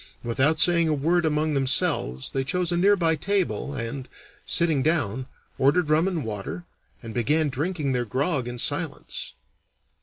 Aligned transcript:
Without 0.23 0.59
saying 0.59 0.87
a 0.87 0.95
word 0.95 1.27
among 1.27 1.53
themselves 1.53 2.31
they 2.31 2.43
chose 2.43 2.71
a 2.71 2.75
near 2.75 2.95
by 2.95 3.15
table 3.15 3.75
and, 3.75 4.07
sitting 4.47 4.81
down, 4.81 5.27
ordered 5.59 5.91
rum 5.91 6.07
and 6.07 6.25
water, 6.25 6.65
and 7.03 7.13
began 7.13 7.49
drinking 7.49 7.91
their 7.93 8.03
grog 8.05 8.47
in 8.47 8.57
silence. 8.57 9.33